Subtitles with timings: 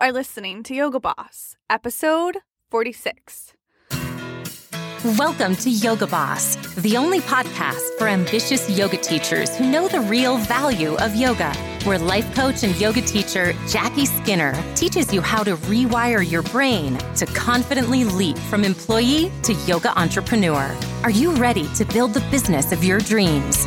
[0.00, 2.38] Are listening to Yoga Boss, episode
[2.70, 3.54] 46.
[5.16, 10.36] Welcome to Yoga Boss, the only podcast for ambitious yoga teachers who know the real
[10.38, 11.54] value of yoga.
[11.84, 16.98] Where life coach and yoga teacher Jackie Skinner teaches you how to rewire your brain
[17.14, 20.76] to confidently leap from employee to yoga entrepreneur.
[21.04, 23.64] Are you ready to build the business of your dreams?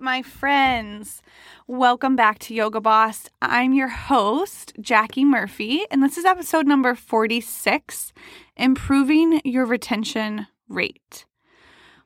[0.00, 1.22] My friends.
[1.66, 3.28] Welcome back to Yoga Boss.
[3.40, 8.12] I'm your host, Jackie Murphy, and this is episode number 46
[8.56, 11.24] Improving Your Retention Rate.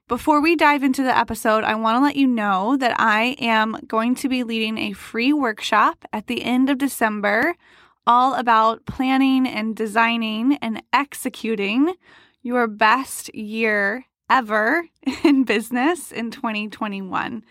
[0.08, 3.76] Before we dive into the episode, I want to let you know that I am
[3.86, 7.56] going to be leading a free workshop at the end of December
[8.06, 11.94] all about planning and designing and executing
[12.42, 14.86] your best year ever
[15.24, 17.44] in business in 2021.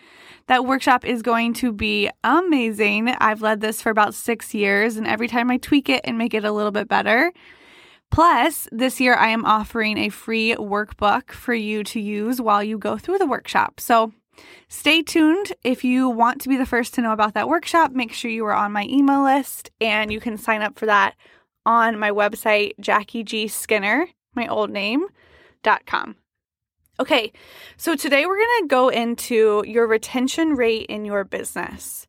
[0.47, 3.09] That workshop is going to be amazing.
[3.09, 6.33] I've led this for about six years, and every time I tweak it and make
[6.33, 7.31] it a little bit better.
[8.09, 12.79] Plus, this year I am offering a free workbook for you to use while you
[12.79, 13.79] go through the workshop.
[13.79, 14.13] So
[14.67, 15.53] stay tuned.
[15.63, 18.45] If you want to be the first to know about that workshop, make sure you
[18.45, 21.15] are on my email list and you can sign up for that
[21.65, 25.05] on my website, Jackie G Skinner, my old name,
[25.61, 26.15] dot com.
[26.99, 27.31] Okay,
[27.77, 32.07] so today we're going to go into your retention rate in your business.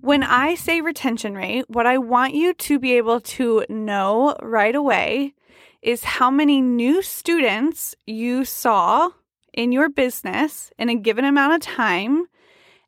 [0.00, 4.76] When I say retention rate, what I want you to be able to know right
[4.76, 5.34] away
[5.82, 9.08] is how many new students you saw
[9.52, 12.26] in your business in a given amount of time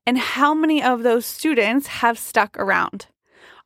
[0.06, 3.08] and how many of those students have stuck around,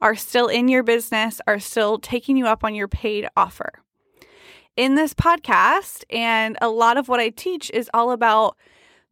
[0.01, 3.84] are still in your business, are still taking you up on your paid offer
[4.77, 6.05] in this podcast.
[6.11, 8.57] And a lot of what I teach is all about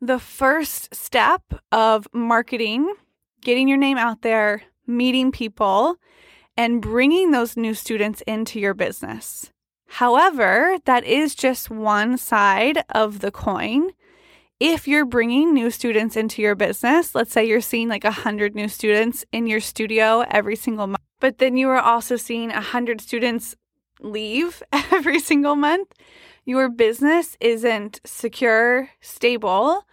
[0.00, 2.92] the first step of marketing,
[3.40, 5.96] getting your name out there, meeting people,
[6.56, 9.50] and bringing those new students into your business.
[9.86, 13.90] However, that is just one side of the coin.
[14.58, 18.68] If you're bringing new students into your business, let's say you're seeing like 100 new
[18.68, 23.54] students in your studio every single month, but then you are also seeing 100 students
[24.02, 25.92] leave every single month,
[26.44, 29.86] your business isn't secure, stable,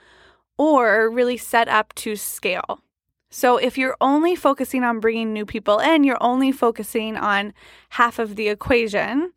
[0.57, 2.81] or really set up to scale.
[3.31, 7.53] So, if you're only focusing on bringing new people in, you're only focusing on
[7.89, 9.33] half of the equation.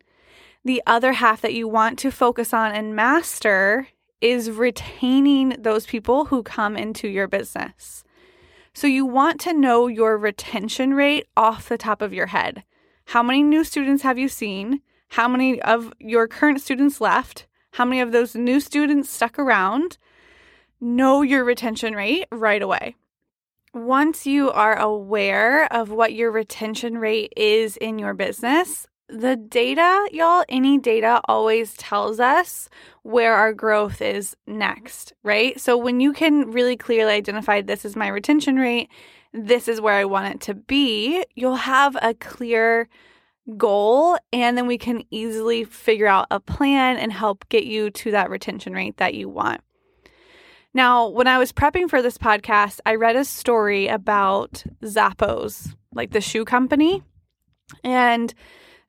[0.65, 3.89] The other half that you want to focus on and master
[4.19, 8.03] is retaining those people who come into your business.
[8.73, 12.63] So, you want to know your retention rate off the top of your head.
[13.05, 14.81] How many new students have you seen?
[15.09, 17.45] How many of your current students left?
[17.73, 19.97] How many of those new students stuck around?
[20.79, 22.95] Know your retention rate right away.
[23.73, 30.07] Once you are aware of what your retention rate is in your business, the data,
[30.11, 32.69] y'all, any data always tells us
[33.03, 35.59] where our growth is next, right?
[35.59, 38.89] So when you can really clearly identify this is my retention rate
[39.33, 42.87] this is where I want it to be, you'll have a clear
[43.57, 48.11] goal and then we can easily figure out a plan and help get you to
[48.11, 49.61] that retention rate that you want.
[50.73, 56.11] Now, when I was prepping for this podcast, I read a story about Zappos, like
[56.11, 57.03] the shoe company,
[57.83, 58.33] and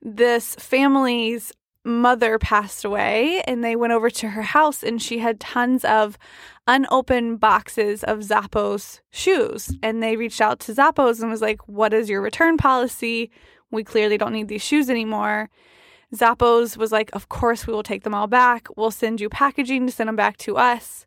[0.00, 1.52] this family's
[1.84, 6.16] mother passed away and they went over to her house and she had tons of
[6.66, 9.74] unopened boxes of Zappos shoes.
[9.82, 13.30] And they reached out to Zappos and was like, What is your return policy?
[13.70, 15.50] We clearly don't need these shoes anymore.
[16.14, 18.68] Zappos was like, Of course, we will take them all back.
[18.76, 21.06] We'll send you packaging to send them back to us.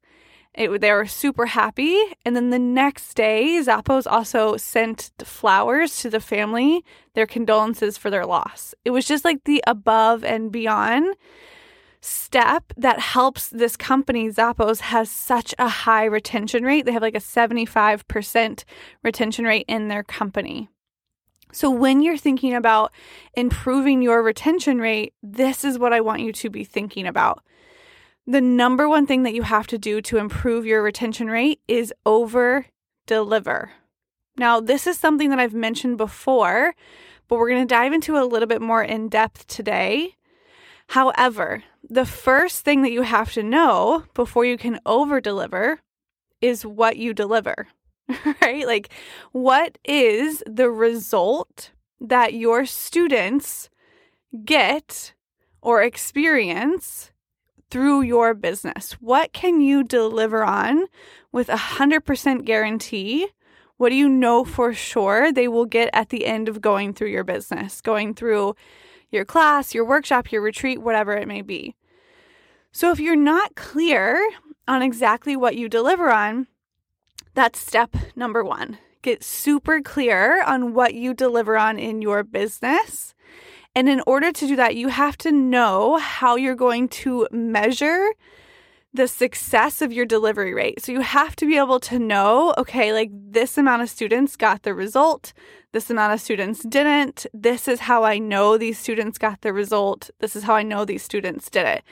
[0.53, 2.01] It, they were super happy.
[2.25, 8.09] And then the next day, Zappos also sent flowers to the family, their condolences for
[8.09, 8.73] their loss.
[8.83, 11.15] It was just like the above and beyond
[12.07, 16.85] step that helps this company, Zappos, has such a high retention rate.
[16.85, 18.63] They have like a 75%
[19.03, 20.69] retention rate in their company.
[21.53, 22.91] So, when you're thinking about
[23.33, 27.41] improving your retention rate, this is what I want you to be thinking about
[28.27, 31.93] the number one thing that you have to do to improve your retention rate is
[32.05, 32.65] over
[33.05, 33.71] deliver.
[34.37, 36.75] Now, this is something that I've mentioned before,
[37.29, 40.16] but we're going to dive into a little bit more in depth today.
[40.87, 45.79] However, the first thing that you have to know before you can over deliver
[46.41, 47.67] is what you deliver,
[48.41, 48.65] right?
[48.65, 48.89] Like,
[49.31, 53.69] what is the result that your students
[54.45, 55.13] get
[55.61, 57.11] or experience
[57.69, 58.93] through your business.
[58.93, 60.85] What can you deliver on
[61.31, 63.27] with a 100% guarantee?
[63.77, 67.09] What do you know for sure they will get at the end of going through
[67.09, 68.55] your business, going through
[69.11, 71.75] your class, your workshop, your retreat, whatever it may be?
[72.71, 74.29] So, if you're not clear
[74.67, 76.47] on exactly what you deliver on,
[77.33, 78.77] that's step number one.
[79.01, 83.13] Get super clear on what you deliver on in your business.
[83.75, 88.09] And in order to do that, you have to know how you're going to measure
[88.93, 90.83] the success of your delivery rate.
[90.83, 94.63] So you have to be able to know okay, like this amount of students got
[94.63, 95.33] the result,
[95.73, 97.25] this amount of students didn't.
[97.33, 100.09] This is how I know these students got the result.
[100.19, 101.83] This is how I know these students did it.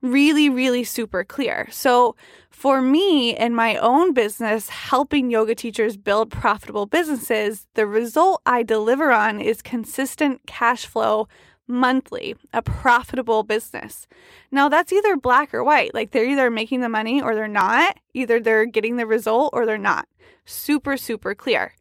[0.00, 1.68] Really, really super clear.
[1.70, 2.16] So,
[2.50, 8.62] for me in my own business, helping yoga teachers build profitable businesses, the result I
[8.62, 11.28] deliver on is consistent cash flow
[11.68, 14.06] monthly, a profitable business.
[14.50, 15.94] Now, that's either black or white.
[15.94, 17.96] Like they're either making the money or they're not.
[18.14, 20.06] Either they're getting the result or they're not.
[20.44, 21.72] Super, super clear.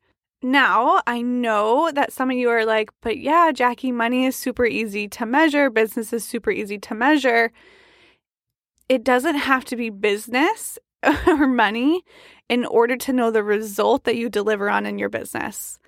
[0.42, 4.66] Now, I know that some of you are like, but yeah, Jackie, money is super
[4.66, 7.52] easy to measure, business is super easy to measure.
[8.88, 10.78] It doesn't have to be business
[11.28, 12.04] or money
[12.48, 15.80] in order to know the result that you deliver on in your business.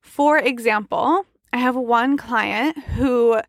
[0.00, 3.40] For example, I have one client who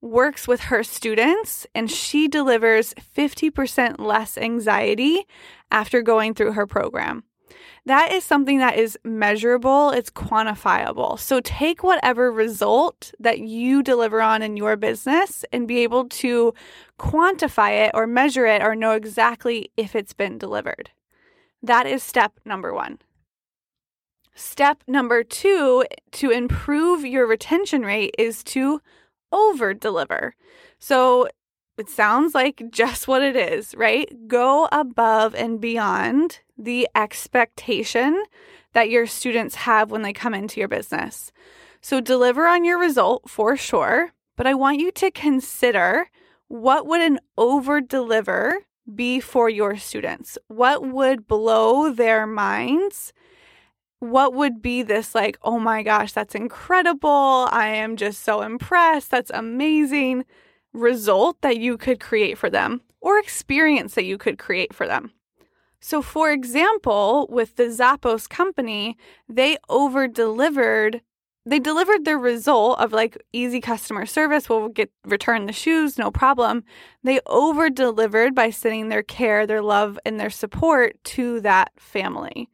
[0.00, 5.26] works with her students and she delivers 50% less anxiety
[5.70, 7.24] after going through her program.
[7.86, 11.18] That is something that is measurable, it's quantifiable.
[11.18, 16.52] So take whatever result that you deliver on in your business and be able to
[16.98, 20.90] quantify it or measure it or know exactly if it's been delivered.
[21.62, 22.98] That is step number one.
[24.38, 28.80] Step number two to improve your retention rate is to
[29.32, 30.36] over deliver.
[30.78, 31.26] So
[31.76, 34.28] it sounds like just what it is, right?
[34.28, 38.22] Go above and beyond the expectation
[38.74, 41.32] that your students have when they come into your business.
[41.80, 46.10] So deliver on your result for sure, but I want you to consider
[46.46, 48.58] what would an over deliver
[48.94, 50.38] be for your students?
[50.46, 53.12] What would blow their minds
[54.00, 57.48] what would be this like, oh my gosh, that's incredible.
[57.50, 59.10] I am just so impressed.
[59.10, 60.24] That's amazing
[60.72, 65.12] result that you could create for them or experience that you could create for them.
[65.80, 68.96] So, for example, with the Zappos company,
[69.28, 71.02] they over delivered.
[71.46, 74.48] They delivered their result of like easy customer service.
[74.48, 76.64] We'll get return the shoes, no problem.
[77.04, 82.50] They over delivered by sending their care, their love, and their support to that family.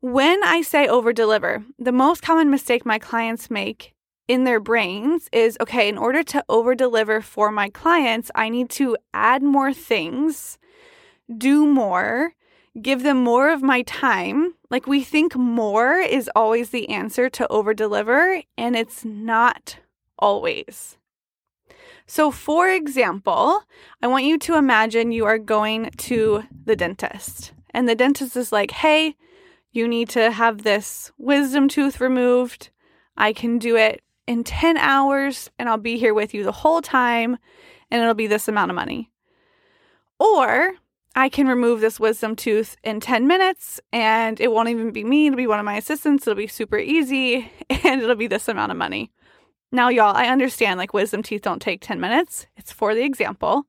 [0.00, 3.94] When I say over deliver, the most common mistake my clients make
[4.28, 8.70] in their brains is okay, in order to over deliver for my clients, I need
[8.70, 10.56] to add more things,
[11.36, 12.34] do more,
[12.80, 14.54] give them more of my time.
[14.70, 19.78] Like we think more is always the answer to over deliver, and it's not
[20.16, 20.96] always.
[22.06, 23.64] So, for example,
[24.00, 28.52] I want you to imagine you are going to the dentist, and the dentist is
[28.52, 29.16] like, hey,
[29.72, 32.70] you need to have this wisdom tooth removed.
[33.16, 36.82] I can do it in 10 hours and I'll be here with you the whole
[36.82, 37.38] time
[37.90, 39.10] and it'll be this amount of money.
[40.18, 40.74] Or
[41.14, 45.26] I can remove this wisdom tooth in 10 minutes and it won't even be me,
[45.26, 46.26] it'll be one of my assistants.
[46.26, 49.10] It'll be super easy and it'll be this amount of money.
[49.70, 52.46] Now, y'all, I understand like wisdom teeth don't take 10 minutes.
[52.56, 53.66] It's for the example.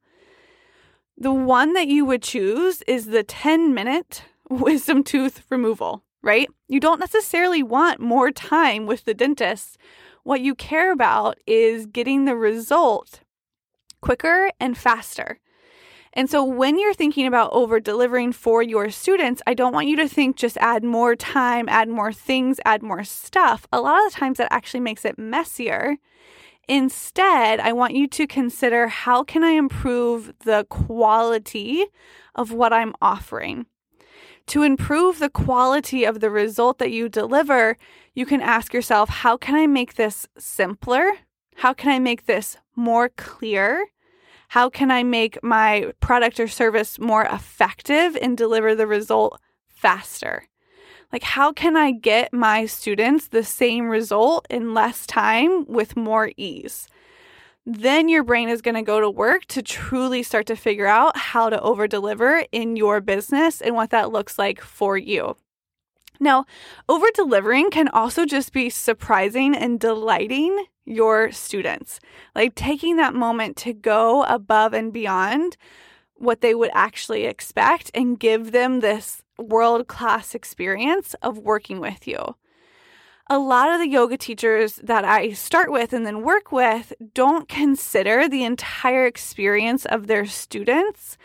[1.17, 4.23] The one that you would choose is the 10 minute
[4.61, 6.49] wisdom tooth removal, right?
[6.67, 9.77] You don't necessarily want more time with the dentist.
[10.23, 13.21] What you care about is getting the result
[14.01, 15.39] quicker and faster.
[16.13, 19.95] And so when you're thinking about over delivering for your students, I don't want you
[19.97, 23.67] to think just add more time, add more things, add more stuff.
[23.71, 25.97] A lot of the times that actually makes it messier.
[26.67, 31.85] Instead, I want you to consider how can I improve the quality
[32.35, 33.67] of what I'm offering?
[34.49, 37.77] To improve the quality of the result that you deliver,
[38.15, 41.11] you can ask yourself, how can I make this simpler?
[41.57, 43.85] How can I make this more clear?
[44.47, 50.47] How can I make my product or service more effective and deliver the result faster?
[51.13, 56.31] Like, how can I get my students the same result in less time with more
[56.37, 56.87] ease?
[57.65, 61.17] Then your brain is going to go to work to truly start to figure out
[61.17, 65.35] how to over deliver in your business and what that looks like for you.
[66.19, 66.45] Now,
[66.89, 71.99] over delivering can also just be surprising and delighting your students.
[72.35, 75.55] Like taking that moment to go above and beyond
[76.15, 82.07] what they would actually expect and give them this world class experience of working with
[82.07, 82.35] you.
[83.31, 87.47] A lot of the yoga teachers that I start with and then work with don't
[87.47, 91.15] consider the entire experience of their students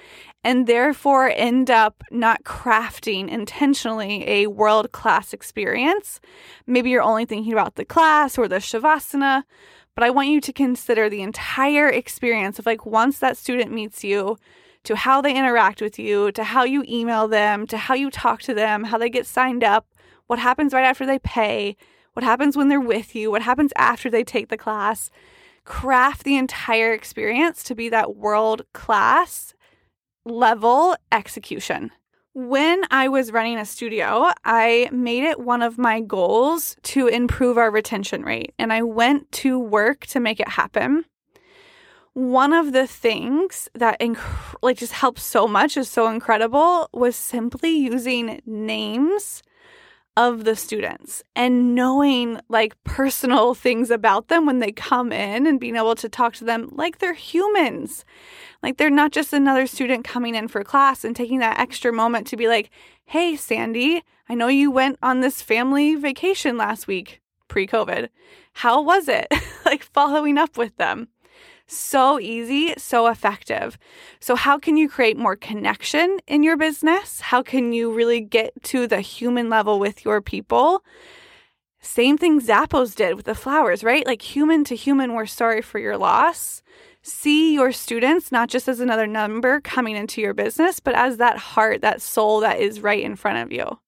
[0.45, 6.21] and therefore end up not crafting intentionally a world class experience.
[6.67, 9.45] Maybe you're only thinking about the class or the Shavasana,
[9.95, 14.05] but I want you to consider the entire experience of like once that student meets
[14.05, 14.37] you,
[14.83, 18.43] to how they interact with you, to how you email them, to how you talk
[18.43, 19.87] to them, how they get signed up,
[20.27, 21.79] what happens right after they pay,
[22.15, 25.11] what happens when they're with you, what happens after they take the class.
[25.65, 29.55] Craft the entire experience to be that world class
[30.25, 31.91] level execution.
[32.33, 37.57] When I was running a studio, I made it one of my goals to improve
[37.57, 41.05] our retention rate, and I went to work to make it happen.
[42.13, 47.17] One of the things that inc- like just helps so much is so incredible was
[47.17, 49.43] simply using names
[50.17, 55.61] of the students and knowing like personal things about them when they come in and
[55.61, 58.05] being able to talk to them like they're humans.
[58.63, 62.27] Like they're not just another student coming in for class and taking that extra moment
[62.29, 62.71] to be like,
[63.07, 68.09] hey, Sandy, I know you went on this family vacation last week pre COVID.
[68.55, 69.27] How was it?
[69.65, 71.09] like following up with them.
[71.67, 73.79] So easy, so effective.
[74.21, 77.21] So, how can you create more connection in your business?
[77.21, 80.85] How can you really get to the human level with your people?
[81.81, 84.07] Same thing Zappos did with the flowers, right?
[84.07, 86.63] Like human to human, we're sorry for your loss.
[87.03, 91.37] See your students not just as another number coming into your business, but as that
[91.37, 93.79] heart, that soul that is right in front of you.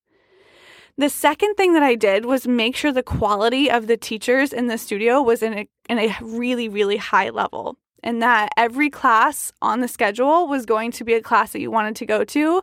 [0.99, 4.67] The second thing that I did was make sure the quality of the teachers in
[4.67, 7.77] the studio was in a, in a really, really high level.
[8.03, 11.71] And that every class on the schedule was going to be a class that you
[11.71, 12.63] wanted to go to.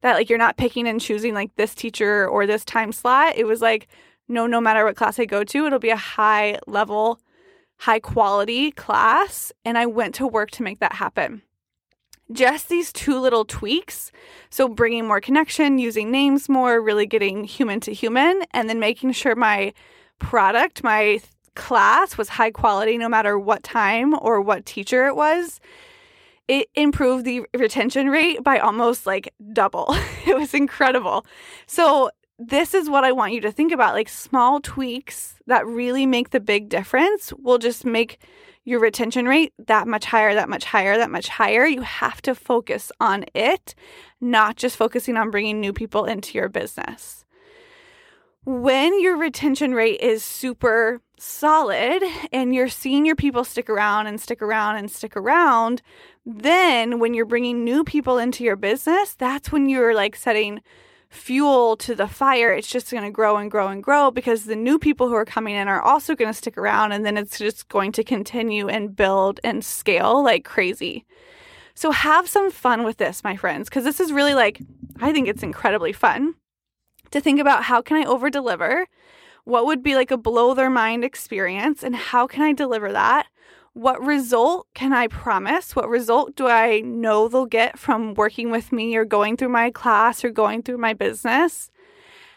[0.00, 3.36] That, like, you're not picking and choosing, like, this teacher or this time slot.
[3.36, 3.88] It was like,
[4.28, 7.20] no, no matter what class I go to, it'll be a high level,
[7.80, 9.52] high quality class.
[9.64, 11.42] And I went to work to make that happen
[12.32, 14.10] just these two little tweaks.
[14.50, 19.12] So, bringing more connection, using names more, really getting human to human, and then making
[19.12, 19.72] sure my
[20.18, 21.20] product, my
[21.54, 25.60] class was high quality no matter what time or what teacher it was.
[26.46, 29.86] It improved the retention rate by almost like double.
[30.26, 31.26] it was incredible.
[31.66, 36.04] So, this is what I want you to think about like small tweaks that really
[36.04, 38.18] make the big difference will just make
[38.64, 41.66] your retention rate that much higher, that much higher, that much higher.
[41.66, 43.74] You have to focus on it,
[44.20, 47.24] not just focusing on bringing new people into your business.
[48.46, 52.02] When your retention rate is super solid
[52.32, 55.80] and you're seeing your people stick around and stick around and stick around,
[56.26, 60.60] then when you're bringing new people into your business, that's when you're like setting
[61.14, 64.56] fuel to the fire, it's just going to grow and grow and grow because the
[64.56, 67.38] new people who are coming in are also going to stick around and then it's
[67.38, 71.04] just going to continue and build and scale like crazy.
[71.74, 74.60] So have some fun with this, my friends, because this is really like,
[75.00, 76.34] I think it's incredibly fun
[77.10, 78.86] to think about how can I over deliver?
[79.44, 83.26] What would be like a blow their mind experience and how can I deliver that?
[83.74, 85.74] What result can I promise?
[85.74, 89.70] What result do I know they'll get from working with me or going through my
[89.70, 91.70] class or going through my business?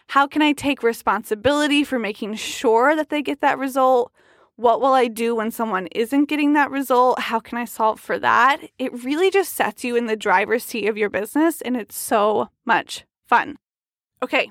[0.08, 4.12] How can I take responsibility for making sure that they get that result?
[4.56, 7.20] What will I do when someone isn't getting that result?
[7.20, 8.58] How can I solve for that?
[8.76, 12.48] It really just sets you in the driver's seat of your business, and it's so
[12.64, 13.58] much fun.
[14.24, 14.50] Okay,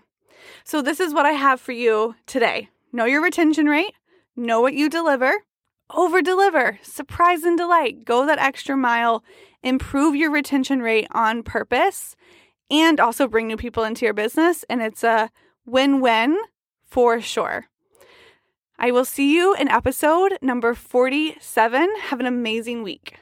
[0.63, 3.93] so this is what I have for you today know your retention rate,
[4.37, 5.33] know what you deliver,
[5.93, 9.23] over deliver, surprise and delight, go that extra mile,
[9.63, 12.15] improve your retention rate on purpose,
[12.69, 14.65] and also bring new people into your business.
[14.69, 15.29] And it's a
[15.65, 16.37] win win
[16.85, 17.67] for sure.
[18.77, 21.89] I will see you in episode number 47.
[22.01, 23.17] Have an amazing week.